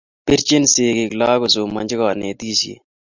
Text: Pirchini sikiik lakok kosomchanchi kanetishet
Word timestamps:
Pirchini 0.25 0.67
sikiik 0.73 1.11
lakok 1.19 1.39
kosomchanchi 1.41 1.95
kanetishet 1.99 2.81